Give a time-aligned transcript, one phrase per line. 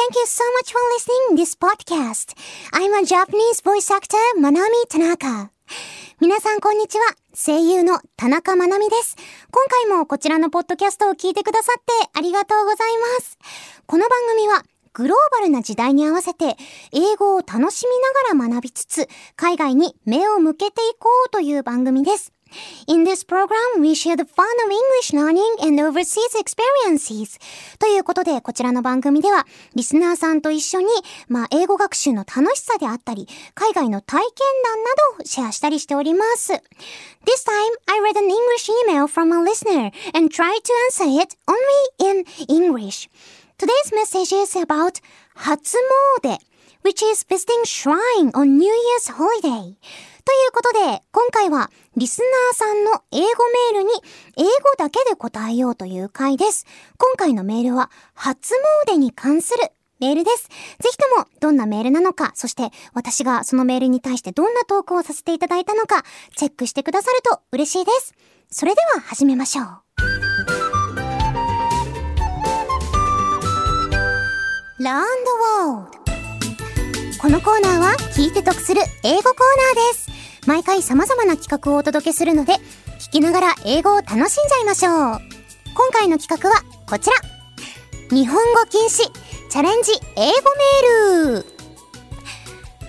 [0.00, 2.32] thank you so much for listening this podcast.
[2.72, 5.50] I'm a Japanese voice actor, Manami Tanaka.
[6.20, 7.04] 皆さんこんにちは。
[7.34, 9.16] 声優の田中まなみです。
[9.50, 13.38] 今回もこちらのポッドキャストを聞いてくださってありがとうございます。
[13.86, 14.62] この番組は
[14.94, 16.56] グローバルな時代に合わせて
[16.92, 19.06] 英語を楽しみながら学びつつ
[19.36, 22.32] 海外に目を向けていこうという番組です。
[22.87, 27.39] In this program, we share the fun of English learning and overseas experiences.
[27.79, 29.45] ということで、こちらの番組では、
[29.75, 30.87] リスナーさんと一緒に、
[31.27, 34.31] まあ、英語学習の楽しさであったり、海外の体験
[34.63, 36.53] 談などをシェアしたりしております。
[36.53, 36.59] This
[37.43, 42.17] time, I read an English email from a listener and tried to answer it only
[42.17, 43.09] in English.
[43.57, 45.01] Today's message is about
[45.35, 45.77] 初
[46.21, 46.37] 詣
[46.83, 49.75] which is visiting shrine on New Year's holiday.
[50.30, 53.24] ということで、今回はリスナーさんの英語
[53.72, 53.90] メールに
[54.36, 56.66] 英語だけで答えようという回です。
[56.98, 58.54] 今回のメールは初
[58.86, 60.44] 詣に関するメールです。
[60.44, 66.04] ぜひともどんなメールなのか、そして私がそのメールに対してどんなトークをさせていただいたのか、
[66.36, 68.14] チェックしてくださると嬉しいです。
[68.52, 69.66] それでは始めましょう。
[74.78, 75.06] ラン
[75.58, 79.34] ドワールドこのコーナーは聞いて得する英語コー
[79.74, 80.09] ナーです。
[80.50, 82.54] 毎回様々な企画をお届けするので、
[82.98, 84.94] 聞きながら英語を楽しんじゃいましょう。
[84.94, 85.20] 今
[85.92, 86.56] 回の企画は
[86.88, 87.16] こちら。
[88.10, 89.08] 日本語禁止
[89.48, 90.32] チャレンジ英語
[90.82, 91.46] メール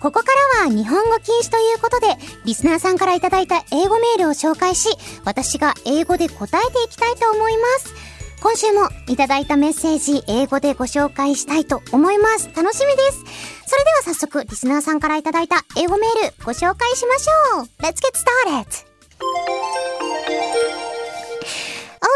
[0.00, 0.28] ここか
[0.60, 2.06] らは日本語禁止ということで、
[2.46, 4.88] リスナーさんからいただいた英語メールを紹介し、
[5.26, 8.11] 私が英語で答えていきたいと思います。
[8.42, 12.50] 今週もいただいたメッセージ、英語でご紹介したいと思います。
[12.56, 13.18] 楽しみです。
[13.66, 17.68] それでは早速、リスナーさんからいただいた英語メール、ご紹介しましょう。
[17.78, 18.66] Let's get started!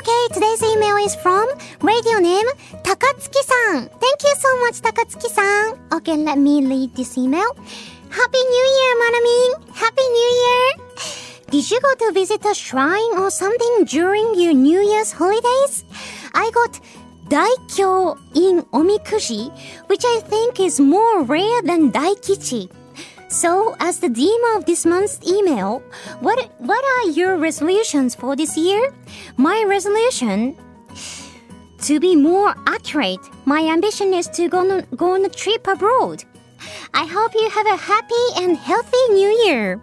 [0.02, 1.47] Okay, today's email is from
[1.80, 2.44] radio name
[2.82, 3.84] 高月さん。
[3.84, 5.74] Thank you so much, 高月さん。
[5.91, 7.44] Okay, let me read this email.
[8.10, 9.72] Happy New Year, Manamin!
[9.74, 11.27] Happy New Year!
[11.50, 15.84] Did you go to visit a shrine or something during your New Year's holidays?
[16.34, 16.81] I got
[17.28, 19.50] Daikyo in Omikuji,
[19.88, 22.70] which I think is more rare than Daikichi.
[23.28, 25.82] So, as the theme of this month's email,
[26.20, 28.94] what what are your resolutions for this year?
[29.37, 30.56] My resolution
[31.82, 36.25] to be more accurate, my ambition is to go on, go on a trip abroad.
[36.94, 39.81] I hope you have a happy and healthy new year.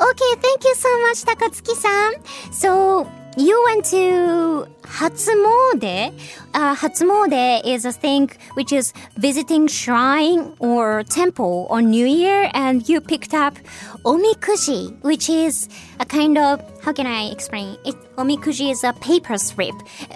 [0.00, 2.12] Okay, thank you so much, Takatsuki-san.
[2.52, 6.12] So, you went to Hatsumode.
[6.54, 12.88] Uh, Hatsumode is a thing which is visiting shrine or temple on New Year, and
[12.88, 13.54] you picked up
[14.04, 15.68] omikuji, which is
[16.00, 17.76] a kind of how can I explain?
[17.84, 19.74] It omikuji is a paper strip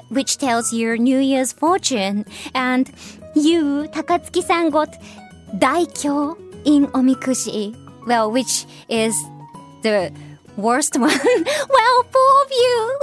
[0.08, 2.90] which tells your New Year's fortune, and
[3.36, 5.00] you Takatsuki-san got
[5.54, 7.76] daikyo in omikuji.
[8.06, 9.14] Well, which is
[9.82, 10.12] the
[10.56, 11.20] worst one.
[11.76, 12.98] well, poor of you.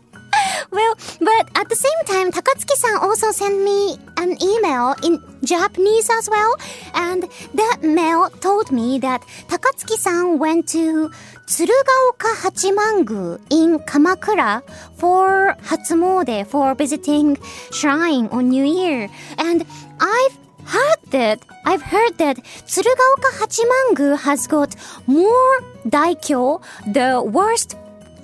[0.70, 6.28] well, but at the same time, Takatsuki-san also sent me an email in Japanese as
[6.28, 6.56] well.
[6.94, 7.24] And
[7.54, 11.10] that mail told me that Takatsuki-san went to
[11.46, 14.62] Tsurugaoka Hachimangu in Kamakura
[14.96, 17.38] for Hatsumode, for visiting
[17.72, 19.08] shrine on New Year.
[19.38, 19.64] And
[20.00, 22.36] I've heard that I've heard that
[22.66, 24.74] Tsurugaoka Hachimangu has got
[25.06, 27.76] more daikyo, the worst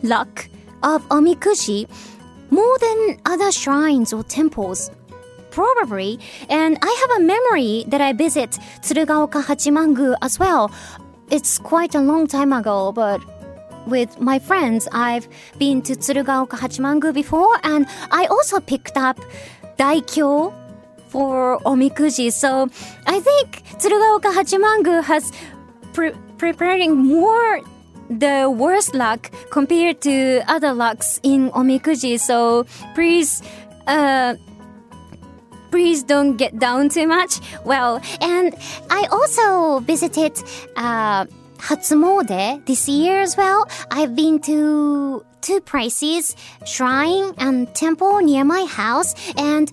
[0.02, 0.48] luck
[0.82, 1.88] of Omikushi,
[2.50, 4.90] more than other shrines or temples.
[5.50, 6.18] Probably,
[6.48, 10.72] and I have a memory that I visit Tsurugaoka Hachimangu as well.
[11.30, 13.20] It's quite a long time ago, but
[13.86, 19.20] with my friends, I've been to Tsurugaoka Hachimangu before, and I also picked up
[19.78, 20.54] daikyo
[21.08, 22.32] for omikuji.
[22.32, 22.68] So
[23.06, 25.32] I think Tsurugaoka Hachimangu has
[25.92, 27.60] pre- preparing more
[28.10, 32.18] the worst luck compared to other lucks in omikuji.
[32.18, 32.66] So
[32.96, 33.42] please,
[33.86, 34.34] uh,
[35.70, 37.38] please don't get down too much.
[37.64, 38.56] Well, and
[38.90, 40.34] I also visited,
[40.74, 41.26] uh,
[41.62, 43.68] Hatsumode this year as well.
[43.92, 46.34] I've been to two places,
[46.66, 49.70] shrine and temple near my house, and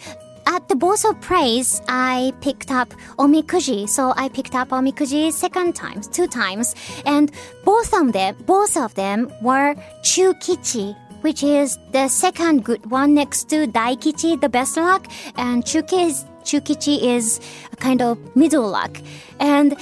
[0.49, 3.89] at the both of praise, I picked up omikuji.
[3.89, 6.75] So I picked up omikuji second times, two times,
[7.07, 7.33] and
[7.65, 13.49] both of them, both of them were chukichi, which is the second good one next
[13.51, 15.07] to daikichi, the best luck,
[15.37, 17.41] and chukichi, chukichi is
[17.73, 18.99] a kind of middle luck.
[19.41, 19.77] And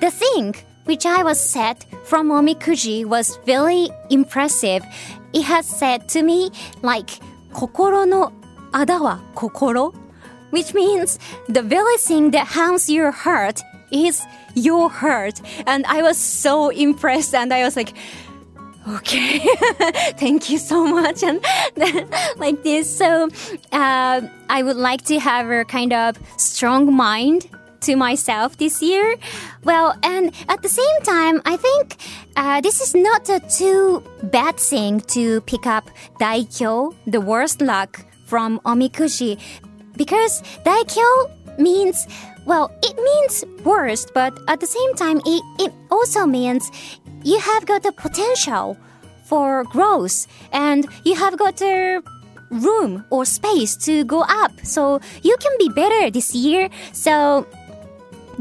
[0.00, 0.54] the thing
[0.84, 4.84] which I was set from omikuji was very impressive.
[5.32, 6.50] It has said to me
[6.82, 7.20] like
[7.52, 8.32] 心の
[8.72, 9.94] あだは心
[10.53, 11.17] which means
[11.49, 13.59] the very thing that harms your heart
[13.91, 14.21] is
[14.53, 15.41] your heart.
[15.65, 17.93] And I was so impressed and I was like,
[18.87, 19.39] okay,
[20.21, 21.23] thank you so much.
[21.23, 21.43] And
[22.37, 22.85] like this.
[22.95, 23.29] So,
[23.71, 27.49] uh, I would like to have a kind of strong mind
[27.81, 29.15] to myself this year.
[29.63, 31.97] Well, and at the same time, I think
[32.35, 35.89] uh, this is not a too bad thing to pick up
[36.19, 39.37] Daikyo, the worst luck from Omikushi,
[39.95, 42.07] because Daikyo means
[42.45, 46.69] well, it means worst, but at the same time, it, it also means
[47.23, 48.77] you have got the potential
[49.25, 52.01] for growth and you have got a
[52.51, 54.51] room or space to go up.
[54.63, 56.69] So you can be better this year.
[56.91, 57.47] So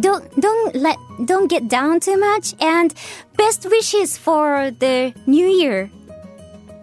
[0.00, 0.96] don't don't let
[1.26, 2.94] don't get down too much and
[3.36, 5.90] best wishes for the new year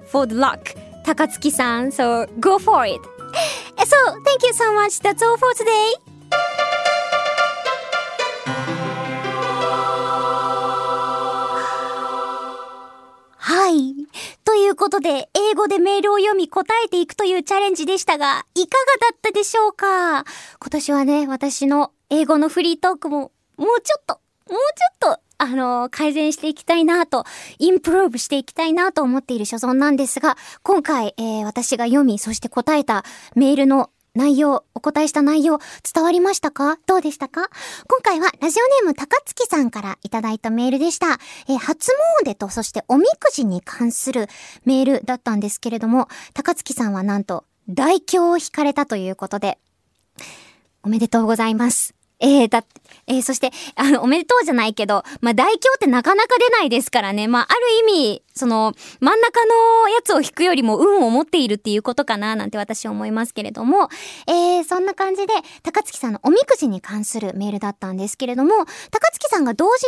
[0.06, 0.76] for the luck
[1.06, 3.02] takatsuki-san so go for it
[3.86, 5.00] so thank you so much.
[5.02, 5.96] That's all for today.
[13.38, 13.96] はい。
[14.46, 20.24] ということで、英語でメールを読み答えていくというチャレンジでしたが、いかがだったでしょうか？
[20.24, 24.20] 今年はね、私の英語のフリートークも、もうちょっと、
[24.52, 24.60] もう
[25.02, 27.24] ちょっと、あの、改善していきたいなと、
[27.58, 33.04] インプローブしていきたいなと思っている所存なんですが、今回、えー、私が読み、そして答えた
[33.36, 35.60] メールの内容、お答えした内容、
[35.94, 36.78] 伝わりましたか？
[36.88, 37.50] どうでしたか？
[37.88, 41.20] 今回はラジオネーム高月さんからいただいたメールでした。
[41.48, 41.92] えー、初
[42.26, 44.28] 詣とそしておみくじに関する
[44.66, 49.60] メールだったんですけれども、高月さんはなんと、大凶を引かれたということで、
[50.84, 51.94] おめでとうございます。
[52.20, 52.64] えー、だ、
[53.08, 57.28] えー、そして、あの、おめでとうじゃないけど、まあ、大凶ってなかなか出ないですからね。
[57.28, 63.90] まあ、ある意味、その、真ん中のやつを引くよりも運を持っているっていうことかな、なんて私思いますけれども、
[64.28, 65.34] えー、そんな感じで、
[65.64, 69.88] 高月さんのおみくじに関するメールだったんですけれども、高月さんが同時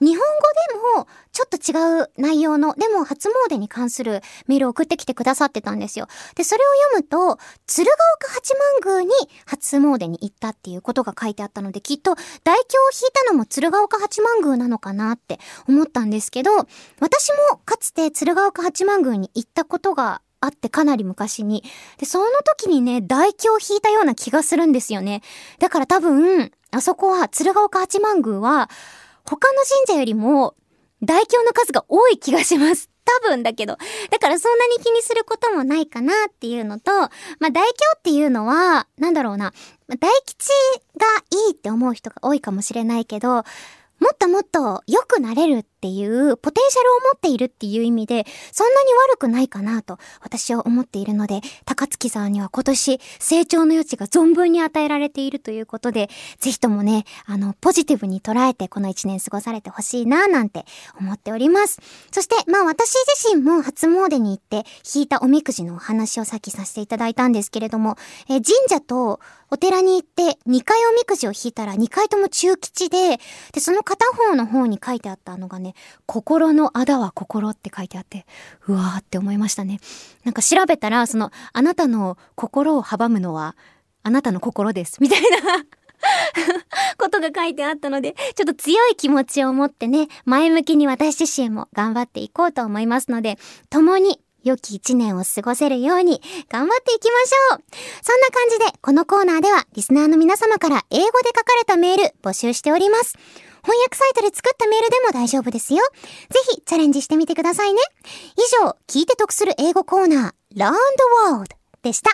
[0.00, 6.06] にね、日本語でも、ちょっと違う内容の、でも初詣に関するメールを送ってきてくださってたんですよ。
[6.34, 8.52] で、それを読むと、鶴岡八
[8.84, 12.14] 幡宮に初詣に行ったっていうことが書いてあったので、きっと
[12.44, 15.38] 大凶を引いたのも鶴岡八幡宮なのかなって
[15.68, 16.50] 思ったんですけど、
[17.00, 21.64] 私もかつて鶴岡八幡宮に行ったことがあってかなり昔に。
[21.98, 25.22] で、その時にね、大凶を引いたような気がするんですよね。
[25.58, 28.68] だから多分、あそこは鶴岡八幡宮は、
[29.24, 30.54] 他の神社よりも
[31.02, 32.91] 大凶の数が多い気がします。
[33.04, 33.76] 多分だけど。
[34.10, 37.08] だからそんなに気にすることもないかなっていうのと、ま
[37.48, 39.52] あ大凶っていうのは、なんだろうな、
[39.88, 40.48] 大吉
[40.96, 41.06] が
[41.48, 56.08] いいって思う人が多いかもしれないけど、もっともっと良くなれるっていうポテンシャルを持っているっていう意味で、そんなに悪くないかなと私は思っているので、高月さんには今年成長の余地が存分に与えられているということで、
[56.38, 60.64] ぜひともね、あの、ポジティブに捉えてこの一年過ごされてほしいななんて
[61.00, 61.80] 思っております。
[62.12, 62.94] そして、まあ私
[63.24, 64.64] 自身も初詣に行って
[64.94, 67.96] 引いたおみくじのお話をさっきさせていただいたんですけれども、
[68.28, 69.18] え神社と
[69.50, 73.18] お寺に行って2回おみくじを引いたら2回とも中吉で、
[73.52, 75.71] で、その片方の方に書いてあったのがね、
[76.06, 78.26] 心のあだは心って書いてあって、
[78.66, 79.80] うわーって思いましたね。
[80.24, 83.56] なんか調べたら、その、あなたの心を阻むのは、
[84.02, 84.98] あなたの心です。
[85.00, 85.64] みたいな
[86.98, 93.38] ことが書いてあったので、ちょっと強い気持ちを持ってね、前向きに私自身も頑張っていこうと思いますので、
[93.70, 97.62] 共に良き一年を過ごせるように頑張っていきましょう
[98.02, 103.16] そんな感じで、このコーナーではリスナーの皆様から英語で書かれたメール募集しております。
[103.62, 105.82] 翻訳サイトで作ったメールでも大丈夫ですよ。
[106.28, 107.80] ぜひチャレンジしてみてくださいね。
[108.36, 110.78] 以上、聞いて得する英語コーナー、Learn the
[111.30, 112.10] World でした。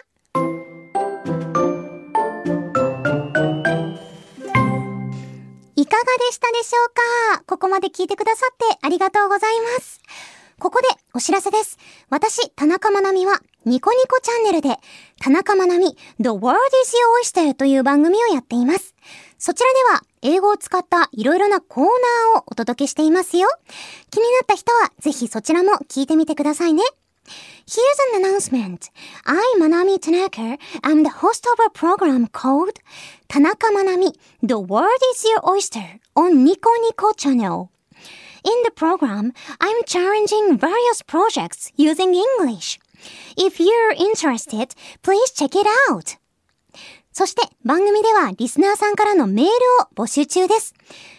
[5.74, 6.88] いかがでしたでしょう
[7.36, 7.44] か？
[7.46, 10.00] ここまで聞いてくださってありがとうございます。
[10.58, 11.78] ここでお知らせです。
[12.10, 14.76] 私、田中まなみは、ニコニコチャンネルで、
[15.20, 16.96] 田中まなみ The World is
[17.36, 18.94] Your Oyster という番組をやっています。
[19.38, 23.48] そちらでは、英語を使ったいろいろなコーナーをお届けしていますよ。
[24.10, 26.82] 気になった人は、ぜひそちらも聞いてみてくださいね。
[27.66, 28.90] Here's an announcement.
[29.26, 30.58] I'm Manami Tanaka.
[30.82, 32.80] I'm the host of a program called
[33.28, 34.12] Tanaka Manami,
[34.42, 37.70] The World is Your Oyster on Nico Nico channel.
[38.44, 42.78] In the program, I'm challenging various projects using English.
[43.36, 46.18] If you're interested, please check it out.
[47.12, 49.50] そして番組ではリスナーさんからのメール
[50.00, 50.74] を募集中です。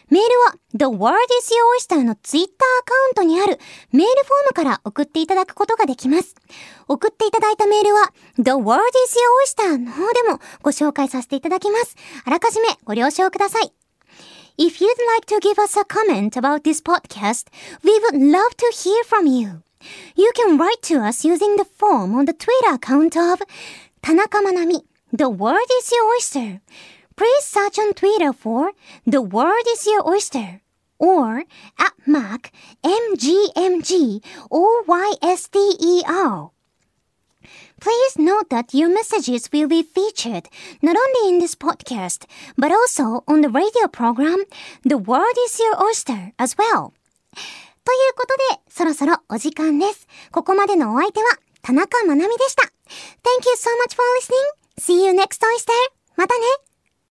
[0.09, 3.59] メールは The World is Your Oyster の Twitter アカウントにある
[3.91, 6.35] メールフォームから送っていただくことができます。
[6.87, 9.15] 送っていただいたメールは The World is
[9.59, 11.95] Your Oyster の方でもご紹介させていただきます。
[12.23, 13.78] あらかじめご了承ください。
[14.61, 17.47] If you'd like to give us a comment about this podcast,
[17.81, 19.63] we would love to hear from you.
[20.17, 23.41] You can write to us using the form on the Twitter account of
[24.01, 24.83] Tanaka Manami.
[25.13, 26.59] The world is your oyster.
[27.15, 28.73] Please search on Twitter for
[29.07, 30.59] The world is your oyster
[30.97, 31.45] or
[31.79, 32.51] at Mac
[32.83, 36.51] MGMG oyster.
[38.39, 40.47] Note that your messages will be featured
[40.81, 42.25] not only in this podcast,
[42.57, 44.43] but also on the radio program
[44.83, 46.93] The World is Your Oyster as well.
[47.83, 50.07] ということで、そろそろお時間です。
[50.31, 51.25] ここまでのお相手は
[51.61, 52.63] 田中まなみでした。
[52.63, 55.01] Thank you so much for listening.
[55.01, 55.71] See you next oyster.
[56.15, 56.68] またね。